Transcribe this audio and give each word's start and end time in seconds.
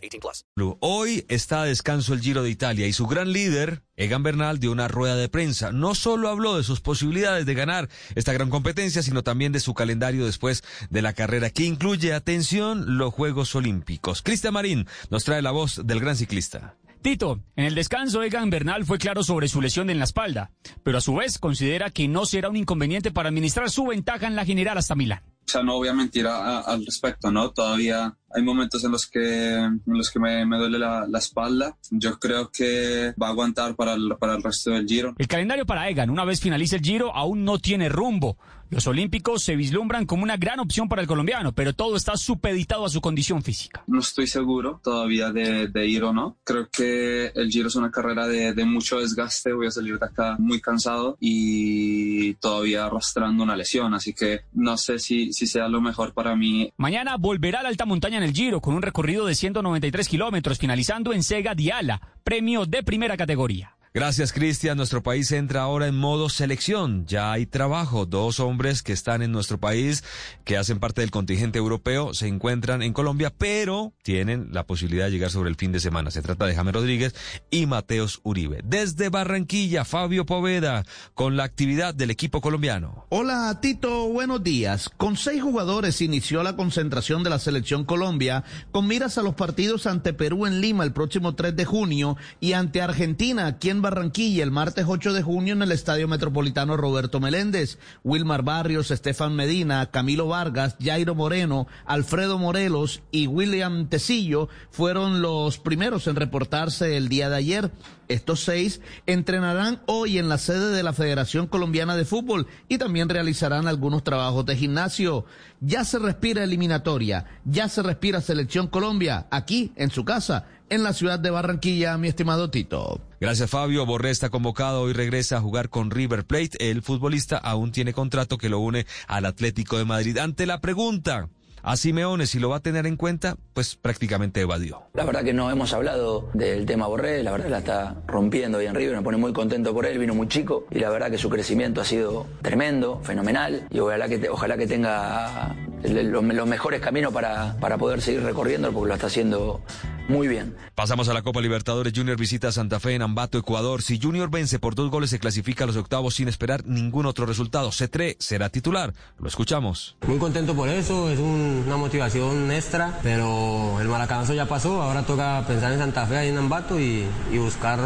18 0.00 0.20
plus. 0.20 0.44
Hoy 0.80 1.24
está 1.28 1.62
a 1.62 1.64
descanso 1.64 2.14
el 2.14 2.20
Giro 2.20 2.42
de 2.42 2.50
Italia 2.50 2.86
y 2.86 2.92
su 2.92 3.06
gran 3.06 3.32
líder, 3.32 3.82
Egan 3.96 4.22
Bernal, 4.22 4.58
dio 4.58 4.72
una 4.72 4.88
rueda 4.88 5.16
de 5.16 5.28
prensa. 5.28 5.72
No 5.72 5.94
solo 5.94 6.28
habló 6.28 6.56
de 6.56 6.64
sus 6.64 6.80
posibilidades 6.80 7.46
de 7.46 7.54
ganar 7.54 7.88
esta 8.14 8.32
gran 8.32 8.50
competencia, 8.50 9.02
sino 9.02 9.22
también 9.22 9.52
de 9.52 9.60
su 9.60 9.74
calendario 9.74 10.26
después 10.26 10.62
de 10.90 11.02
la 11.02 11.12
carrera, 11.12 11.50
que 11.50 11.64
incluye, 11.64 12.12
atención, 12.12 12.98
los 12.98 13.12
Juegos 13.12 13.54
Olímpicos. 13.54 14.22
Cristian 14.22 14.54
Marín 14.54 14.86
nos 15.10 15.24
trae 15.24 15.42
la 15.42 15.50
voz 15.50 15.80
del 15.84 16.00
gran 16.00 16.16
ciclista. 16.16 16.76
Tito, 17.02 17.40
en 17.56 17.64
el 17.64 17.74
descanso 17.74 18.22
Egan 18.22 18.50
Bernal 18.50 18.84
fue 18.84 18.98
claro 18.98 19.24
sobre 19.24 19.48
su 19.48 19.62
lesión 19.62 19.88
en 19.88 19.98
la 19.98 20.04
espalda, 20.04 20.50
pero 20.82 20.98
a 20.98 21.00
su 21.00 21.14
vez 21.14 21.38
considera 21.38 21.88
que 21.88 22.08
no 22.08 22.26
será 22.26 22.50
un 22.50 22.56
inconveniente 22.56 23.10
para 23.10 23.30
administrar 23.30 23.70
su 23.70 23.86
ventaja 23.86 24.26
en 24.26 24.36
la 24.36 24.44
general 24.44 24.76
hasta 24.76 24.94
Milán. 24.94 25.22
O 25.46 25.48
sea, 25.50 25.62
no 25.62 25.76
voy 25.76 25.88
a 25.88 25.94
mentir 25.94 26.26
al 26.26 26.84
respecto, 26.84 27.30
¿no? 27.30 27.52
Todavía 27.52 28.18
hay 28.32 28.42
momentos 28.42 28.84
en 28.84 28.92
los 28.92 29.06
que, 29.06 29.56
en 29.56 29.82
los 29.86 30.10
que 30.10 30.18
me, 30.18 30.44
me 30.46 30.58
duele 30.58 30.78
la, 30.78 31.06
la, 31.08 31.18
espalda. 31.18 31.76
Yo 31.90 32.18
creo 32.18 32.50
que 32.50 33.12
va 33.20 33.28
a 33.28 33.30
aguantar 33.30 33.74
para 33.74 33.94
el, 33.94 34.14
para 34.18 34.34
el 34.34 34.42
resto 34.42 34.70
del 34.70 34.86
Giro. 34.86 35.14
El 35.18 35.28
calendario 35.28 35.66
para 35.66 35.88
Egan, 35.88 36.10
una 36.10 36.24
vez 36.24 36.40
finalice 36.40 36.76
el 36.76 36.82
Giro, 36.82 37.14
aún 37.14 37.44
no 37.44 37.58
tiene 37.58 37.88
rumbo. 37.88 38.36
Los 38.70 38.86
Olímpicos 38.86 39.42
se 39.42 39.56
vislumbran 39.56 40.06
como 40.06 40.22
una 40.22 40.36
gran 40.36 40.60
opción 40.60 40.88
para 40.88 41.02
el 41.02 41.08
colombiano, 41.08 41.52
pero 41.52 41.72
todo 41.72 41.96
está 41.96 42.16
supeditado 42.16 42.84
a 42.84 42.88
su 42.88 43.00
condición 43.00 43.42
física. 43.42 43.82
No 43.88 43.98
estoy 43.98 44.28
seguro 44.28 44.80
todavía 44.82 45.32
de, 45.32 45.66
de 45.66 45.86
ir 45.88 46.04
o 46.04 46.12
no. 46.12 46.36
Creo 46.44 46.68
que 46.70 47.32
el 47.34 47.50
Giro 47.50 47.66
es 47.66 47.74
una 47.74 47.90
carrera 47.90 48.28
de, 48.28 48.54
de, 48.54 48.64
mucho 48.64 49.00
desgaste. 49.00 49.52
Voy 49.52 49.66
a 49.66 49.72
salir 49.72 49.98
de 49.98 50.06
acá 50.06 50.36
muy 50.38 50.60
cansado 50.60 51.16
y 51.18 52.34
todavía 52.34 52.84
arrastrando 52.84 53.42
una 53.42 53.56
lesión, 53.56 53.92
así 53.92 54.14
que 54.14 54.42
no 54.52 54.76
sé 54.76 55.00
si, 55.00 55.32
si 55.32 55.48
sea 55.48 55.66
lo 55.66 55.80
mejor 55.80 56.14
para 56.14 56.36
mí. 56.36 56.72
Mañana 56.76 57.16
volverá 57.16 57.60
a 57.60 57.62
la 57.64 57.70
alta 57.70 57.86
montaña 57.86 58.19
en 58.20 58.28
el 58.28 58.34
Giro 58.34 58.60
con 58.60 58.74
un 58.74 58.82
recorrido 58.82 59.24
de 59.26 59.34
193 59.34 60.08
kilómetros, 60.08 60.58
finalizando 60.58 61.12
en 61.12 61.22
Sega 61.22 61.54
Diala, 61.54 62.00
premio 62.22 62.66
de 62.66 62.82
primera 62.82 63.16
categoría. 63.16 63.76
Gracias, 63.92 64.32
Cristian. 64.32 64.76
Nuestro 64.76 65.02
país 65.02 65.32
entra 65.32 65.62
ahora 65.62 65.88
en 65.88 65.96
modo 65.96 66.28
selección. 66.28 67.06
Ya 67.06 67.32
hay 67.32 67.44
trabajo. 67.44 68.06
Dos 68.06 68.38
hombres 68.38 68.84
que 68.84 68.92
están 68.92 69.20
en 69.20 69.32
nuestro 69.32 69.58
país, 69.58 70.04
que 70.44 70.56
hacen 70.56 70.78
parte 70.78 71.00
del 71.00 71.10
contingente 71.10 71.58
europeo, 71.58 72.14
se 72.14 72.28
encuentran 72.28 72.82
en 72.82 72.92
Colombia, 72.92 73.32
pero 73.36 73.92
tienen 74.04 74.50
la 74.52 74.64
posibilidad 74.64 75.06
de 75.06 75.10
llegar 75.10 75.32
sobre 75.32 75.50
el 75.50 75.56
fin 75.56 75.72
de 75.72 75.80
semana. 75.80 76.12
Se 76.12 76.22
trata 76.22 76.46
de 76.46 76.54
James 76.54 76.72
Rodríguez 76.72 77.16
y 77.50 77.66
Mateos 77.66 78.20
Uribe. 78.22 78.60
Desde 78.62 79.08
Barranquilla, 79.08 79.84
Fabio 79.84 80.24
Poveda, 80.24 80.84
con 81.14 81.36
la 81.36 81.42
actividad 81.42 81.92
del 81.92 82.12
equipo 82.12 82.40
colombiano. 82.40 83.06
Hola, 83.08 83.58
Tito. 83.60 84.06
Buenos 84.06 84.44
días. 84.44 84.88
Con 84.88 85.16
seis 85.16 85.42
jugadores 85.42 86.00
inició 86.00 86.44
la 86.44 86.54
concentración 86.54 87.24
de 87.24 87.30
la 87.30 87.40
selección 87.40 87.84
Colombia, 87.84 88.44
con 88.70 88.86
miras 88.86 89.18
a 89.18 89.22
los 89.22 89.34
partidos 89.34 89.88
ante 89.88 90.12
Perú 90.12 90.46
en 90.46 90.60
Lima 90.60 90.84
el 90.84 90.92
próximo 90.92 91.34
3 91.34 91.56
de 91.56 91.64
junio 91.64 92.16
y 92.38 92.52
ante 92.52 92.82
Argentina, 92.82 93.58
quien 93.58 93.79
Barranquilla 93.82 94.42
el 94.42 94.50
martes 94.50 94.84
8 94.88 95.12
de 95.12 95.22
junio 95.22 95.54
en 95.54 95.62
el 95.62 95.72
Estadio 95.72 96.08
Metropolitano 96.08 96.76
Roberto 96.76 97.20
Meléndez. 97.20 97.78
Wilmar 98.04 98.42
Barrios, 98.42 98.90
Estefan 98.90 99.34
Medina, 99.34 99.90
Camilo 99.90 100.28
Vargas, 100.28 100.76
Jairo 100.80 101.14
Moreno, 101.14 101.66
Alfredo 101.86 102.38
Morelos 102.38 103.02
y 103.10 103.26
William 103.26 103.88
Tecillo 103.88 104.48
fueron 104.70 105.22
los 105.22 105.58
primeros 105.58 106.06
en 106.06 106.16
reportarse 106.16 106.96
el 106.96 107.08
día 107.08 107.28
de 107.30 107.36
ayer. 107.36 107.70
Estos 108.08 108.40
seis 108.40 108.80
entrenarán 109.06 109.82
hoy 109.86 110.18
en 110.18 110.28
la 110.28 110.36
sede 110.36 110.72
de 110.72 110.82
la 110.82 110.92
Federación 110.92 111.46
Colombiana 111.46 111.94
de 111.94 112.04
Fútbol 112.04 112.48
y 112.68 112.76
también 112.76 113.08
realizarán 113.08 113.68
algunos 113.68 114.02
trabajos 114.02 114.44
de 114.46 114.56
gimnasio. 114.56 115.26
Ya 115.60 115.84
se 115.84 116.00
respira 116.00 116.42
eliminatoria, 116.42 117.26
ya 117.44 117.68
se 117.68 117.84
respira 117.84 118.20
Selección 118.20 118.66
Colombia, 118.66 119.28
aquí 119.30 119.72
en 119.76 119.92
su 119.92 120.04
casa, 120.04 120.46
en 120.70 120.82
la 120.82 120.92
ciudad 120.92 121.18
de 121.18 121.30
Barranquilla, 121.30 121.98
mi 121.98 122.08
estimado 122.08 122.50
Tito. 122.50 123.00
Gracias, 123.20 123.50
Fabio. 123.50 123.84
Borré 123.84 124.10
está 124.10 124.30
convocado 124.30 124.88
y 124.88 124.92
regresa 124.92 125.36
a 125.36 125.40
jugar 125.40 125.68
con 125.68 125.90
River 125.90 126.24
Plate. 126.24 126.70
El 126.70 126.82
futbolista 126.82 127.36
aún 127.36 127.72
tiene 127.72 127.92
contrato 127.92 128.38
que 128.38 128.48
lo 128.48 128.60
une 128.60 128.86
al 129.06 129.26
Atlético 129.26 129.76
de 129.76 129.84
Madrid. 129.84 130.16
Ante 130.18 130.46
la 130.46 130.60
pregunta 130.60 131.28
a 131.62 131.76
Simeone, 131.76 132.26
si 132.26 132.38
lo 132.38 132.48
va 132.48 132.56
a 132.56 132.60
tener 132.60 132.86
en 132.86 132.96
cuenta, 132.96 133.36
pues 133.52 133.76
prácticamente 133.76 134.40
evadió. 134.40 134.82
La 134.94 135.04
verdad 135.04 135.22
que 135.22 135.32
no 135.32 135.50
hemos 135.50 135.72
hablado 135.72 136.30
del 136.32 136.66
tema 136.66 136.86
Borré, 136.86 137.22
la 137.22 137.32
verdad 137.32 137.48
la 137.48 137.58
está 137.58 137.96
rompiendo 138.06 138.58
ahí 138.58 138.66
en 138.66 138.74
River, 138.74 138.96
me 138.96 139.02
pone 139.02 139.18
muy 139.18 139.32
contento 139.32 139.74
por 139.74 139.86
él, 139.86 139.98
vino 139.98 140.14
muy 140.14 140.28
chico 140.28 140.66
y 140.70 140.78
la 140.78 140.90
verdad 140.90 141.10
que 141.10 141.18
su 141.18 141.28
crecimiento 141.28 141.80
ha 141.80 141.84
sido 141.84 142.26
tremendo, 142.42 143.00
fenomenal 143.02 143.66
y 143.70 143.78
ojalá 143.80 144.08
que, 144.08 144.28
ojalá 144.28 144.56
que 144.56 144.66
tenga 144.66 145.54
los, 145.82 146.24
los 146.24 146.46
mejores 146.46 146.80
caminos 146.80 147.12
para, 147.12 147.56
para 147.60 147.76
poder 147.78 148.00
seguir 148.00 148.22
recorriendo 148.22 148.72
porque 148.72 148.88
lo 148.88 148.94
está 148.94 149.08
haciendo 149.08 149.62
muy 150.10 150.28
bien. 150.28 150.54
Pasamos 150.74 151.08
a 151.08 151.14
la 151.14 151.22
Copa 151.22 151.40
Libertadores. 151.40 151.92
Junior 151.94 152.18
visita 152.18 152.52
Santa 152.52 152.80
Fe 152.80 152.94
en 152.94 153.02
Ambato, 153.02 153.38
Ecuador. 153.38 153.82
Si 153.82 154.00
Junior 154.00 154.30
vence 154.30 154.58
por 154.58 154.74
dos 154.74 154.90
goles, 154.90 155.10
se 155.10 155.18
clasifica 155.18 155.64
a 155.64 155.66
los 155.66 155.76
octavos 155.76 156.14
sin 156.14 156.28
esperar 156.28 156.66
ningún 156.66 157.06
otro 157.06 157.26
resultado. 157.26 157.70
C3 157.70 158.16
será 158.18 158.48
titular. 158.48 158.92
Lo 159.18 159.28
escuchamos. 159.28 159.96
Muy 160.06 160.18
contento 160.18 160.54
por 160.54 160.68
eso. 160.68 161.10
Es 161.10 161.18
un, 161.18 161.64
una 161.66 161.76
motivación 161.76 162.50
extra, 162.52 162.98
pero 163.02 163.80
el 163.80 163.88
maracanazo 163.88 164.34
ya 164.34 164.46
pasó. 164.46 164.82
Ahora 164.82 165.02
toca 165.04 165.44
pensar 165.46 165.72
en 165.72 165.78
Santa 165.78 166.06
Fe, 166.06 166.18
ahí 166.18 166.28
en 166.28 166.38
Ambato 166.38 166.78
y, 166.78 167.06
y 167.32 167.38
buscar 167.38 167.78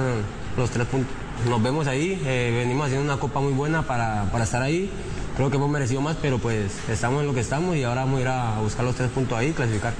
los 0.56 0.70
tres 0.70 0.86
puntos. 0.86 1.12
Nos 1.48 1.62
vemos 1.62 1.86
ahí. 1.86 2.20
Eh, 2.24 2.54
venimos 2.56 2.86
haciendo 2.86 3.04
una 3.04 3.20
copa 3.20 3.40
muy 3.40 3.52
buena 3.52 3.82
para, 3.82 4.30
para 4.32 4.44
estar 4.44 4.62
ahí. 4.62 4.90
Creo 5.36 5.50
que 5.50 5.56
hemos 5.56 5.68
merecido 5.68 6.00
más, 6.00 6.16
pero 6.22 6.38
pues 6.38 6.72
estamos 6.88 7.20
en 7.20 7.26
lo 7.26 7.34
que 7.34 7.40
estamos 7.40 7.76
y 7.76 7.82
ahora 7.82 8.04
vamos 8.04 8.18
a 8.18 8.22
ir 8.22 8.28
a 8.28 8.60
buscar 8.60 8.84
los 8.84 8.94
tres 8.94 9.10
puntos 9.10 9.36
ahí 9.36 9.48
y 9.48 9.52
clasificar. 9.52 9.92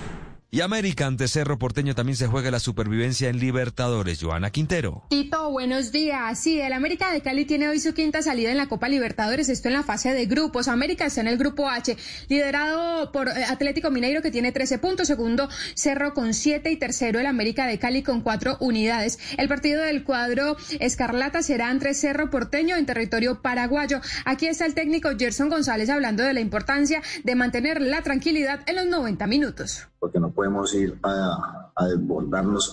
Y 0.54 0.60
América 0.60 1.08
ante 1.08 1.26
Cerro 1.26 1.58
Porteño 1.58 1.96
también 1.96 2.14
se 2.14 2.28
juega 2.28 2.48
la 2.52 2.60
supervivencia 2.60 3.28
en 3.28 3.40
Libertadores. 3.40 4.22
Joana 4.22 4.50
Quintero. 4.50 5.02
Tito, 5.10 5.50
buenos 5.50 5.90
días. 5.90 6.38
Sí, 6.38 6.60
el 6.60 6.72
América 6.72 7.12
de 7.12 7.22
Cali 7.22 7.44
tiene 7.44 7.68
hoy 7.68 7.80
su 7.80 7.92
quinta 7.92 8.22
salida 8.22 8.52
en 8.52 8.56
la 8.58 8.68
Copa 8.68 8.88
Libertadores, 8.88 9.48
esto 9.48 9.66
en 9.66 9.74
la 9.74 9.82
fase 9.82 10.14
de 10.14 10.26
grupos. 10.26 10.68
América 10.68 11.06
está 11.06 11.22
en 11.22 11.26
el 11.26 11.38
grupo 11.38 11.68
H, 11.68 11.96
liderado 12.28 13.10
por 13.10 13.30
Atlético 13.30 13.90
Mineiro 13.90 14.22
que 14.22 14.30
tiene 14.30 14.52
13 14.52 14.78
puntos, 14.78 15.08
segundo 15.08 15.48
Cerro 15.74 16.14
con 16.14 16.32
7 16.32 16.70
y 16.70 16.76
tercero 16.76 17.18
el 17.18 17.26
América 17.26 17.66
de 17.66 17.80
Cali 17.80 18.04
con 18.04 18.20
4 18.20 18.58
unidades. 18.60 19.18
El 19.36 19.48
partido 19.48 19.82
del 19.82 20.04
cuadro 20.04 20.56
Escarlata 20.78 21.42
será 21.42 21.72
entre 21.72 21.94
Cerro 21.94 22.30
Porteño 22.30 22.76
en 22.76 22.86
territorio 22.86 23.42
paraguayo. 23.42 24.00
Aquí 24.24 24.46
está 24.46 24.66
el 24.66 24.74
técnico 24.74 25.08
Gerson 25.18 25.48
González 25.48 25.90
hablando 25.90 26.22
de 26.22 26.32
la 26.32 26.38
importancia 26.38 27.02
de 27.24 27.34
mantener 27.34 27.80
la 27.80 28.02
tranquilidad 28.02 28.60
en 28.66 28.76
los 28.76 28.86
90 28.86 29.26
minutos. 29.26 29.88
Porque 29.98 30.20
no 30.20 30.30
podemos 30.44 30.74
ir 30.74 30.98
a, 31.02 31.70
a 31.74 31.86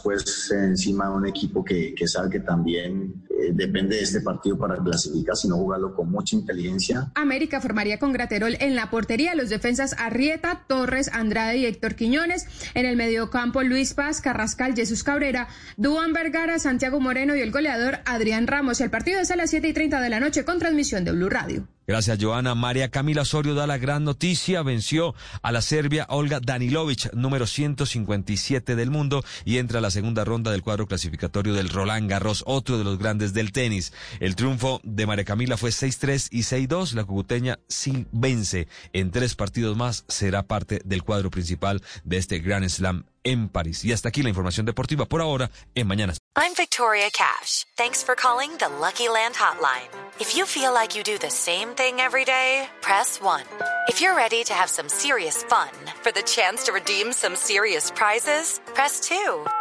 pues 0.03 0.51
encima 0.51 1.07
de 1.07 1.15
un 1.15 1.25
equipo 1.25 1.63
que, 1.63 1.95
que 1.95 2.05
sabe 2.05 2.29
que 2.29 2.39
también 2.41 3.23
eh, 3.39 3.51
depende 3.53 3.95
de 3.95 4.03
este 4.03 4.21
partido 4.21 4.57
para 4.57 4.77
clasificar, 4.77 5.35
sino 5.35 5.55
jugarlo 5.55 5.93
con 5.93 6.09
mucha 6.09 6.35
inteligencia. 6.35 7.11
América 7.15 7.61
formaría 7.61 7.99
con 7.99 8.11
Graterol 8.11 8.57
en 8.59 8.75
la 8.75 8.89
portería, 8.89 9.35
los 9.35 9.49
defensas 9.49 9.95
Arrieta, 9.97 10.63
Torres, 10.67 11.09
Andrade 11.13 11.57
y 11.57 11.65
Héctor 11.65 11.95
Quiñones, 11.95 12.47
en 12.73 12.85
el 12.85 12.95
mediocampo 12.95 13.63
Luis 13.63 13.93
Paz, 13.93 14.21
Carrascal, 14.21 14.75
Jesús 14.75 15.03
Cabrera, 15.03 15.47
Duan 15.77 16.13
Vergara, 16.13 16.59
Santiago 16.59 16.99
Moreno 16.99 17.35
y 17.35 17.41
el 17.41 17.51
goleador 17.51 17.99
Adrián 18.05 18.47
Ramos. 18.47 18.81
El 18.81 18.89
partido 18.89 19.19
es 19.19 19.31
a 19.31 19.35
las 19.35 19.49
7 19.49 19.67
y 19.67 19.73
30 19.73 20.01
de 20.01 20.09
la 20.09 20.19
noche 20.19 20.45
con 20.45 20.59
transmisión 20.59 21.03
de 21.03 21.11
Blue 21.11 21.29
Radio. 21.29 21.67
Gracias, 21.91 22.19
Joana. 22.21 22.55
María 22.55 22.87
Camila 22.89 23.23
Osorio 23.23 23.53
da 23.53 23.67
la 23.67 23.77
gran 23.77 24.05
noticia. 24.05 24.63
Venció 24.63 25.13
a 25.41 25.51
la 25.51 25.61
serbia 25.61 26.05
Olga 26.07 26.39
Danilovic, 26.39 27.11
número 27.13 27.45
157 27.45 28.77
del 28.77 28.89
mundo, 28.89 29.25
y 29.43 29.57
entra 29.57 29.79
a 29.79 29.81
la 29.81 29.91
segunda 29.91 30.23
ronda 30.23 30.51
del 30.51 30.61
cuadro 30.61 30.87
clasificatorio 30.87 31.53
del 31.53 31.67
Roland 31.67 32.09
Garros, 32.09 32.45
otro 32.47 32.77
de 32.77 32.85
los 32.85 32.97
grandes 32.97 33.20
del 33.29 33.51
tenis. 33.51 33.93
El 34.19 34.35
triunfo 34.35 34.81
de 34.83 35.05
María 35.05 35.23
Camila 35.23 35.55
fue 35.55 35.69
6-3 35.69 36.29
y 36.31 36.41
6-2. 36.41 36.93
La 36.93 37.03
cucuteña 37.03 37.59
sin 37.67 38.07
vence 38.11 38.67
en 38.93 39.11
tres 39.11 39.35
partidos 39.35 39.77
más. 39.77 40.03
Será 40.07 40.43
parte 40.43 40.81
del 40.83 41.03
cuadro 41.03 41.29
principal 41.29 41.81
de 42.03 42.17
este 42.17 42.39
Grand 42.39 42.67
Slam 42.67 43.05
en 43.23 43.49
París. 43.49 43.85
Y 43.85 43.93
hasta 43.93 44.09
aquí 44.09 44.23
la 44.23 44.29
información 44.29 44.65
deportiva 44.65 45.05
por 45.05 45.21
ahora 45.21 45.51
en 45.75 45.87
Mañanas. 45.87 46.17
I'm 46.35 46.53
Victoria 46.55 47.09
Cash. 47.11 47.65
Thanks 47.77 48.03
for 48.03 48.15
calling 48.15 48.57
the 48.57 48.69
Lucky 48.69 49.09
Land 49.09 49.35
Hotline. 49.35 49.89
If 50.19 50.35
you 50.35 50.45
feel 50.45 50.73
like 50.73 50.95
you 50.95 51.03
do 51.03 51.17
the 51.17 51.29
same 51.29 51.75
thing 51.75 51.99
every 51.99 52.25
day, 52.25 52.67
press 52.81 53.19
1. 53.21 53.43
If 53.89 54.01
you're 54.01 54.15
ready 54.15 54.43
to 54.45 54.53
have 54.53 54.69
some 54.69 54.89
serious 54.89 55.43
fun 55.43 55.69
for 56.01 56.11
the 56.11 56.23
chance 56.23 56.63
to 56.65 56.71
redeem 56.71 57.11
some 57.11 57.35
serious 57.35 57.91
prizes, 57.91 58.61
press 58.73 59.01
2. 59.01 59.60